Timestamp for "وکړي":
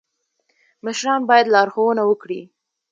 2.05-2.41